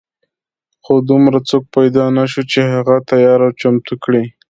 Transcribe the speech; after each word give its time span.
خو 0.83 0.93
دومره 1.09 1.39
څوک 1.49 1.63
پیدا 1.75 2.05
نه 2.17 2.25
شو 2.31 2.41
چې 2.51 2.59
هغه 2.73 2.95
تیار 3.09 3.39
او 3.47 3.51
چمتو 3.61 3.93
کړي. 4.03 4.23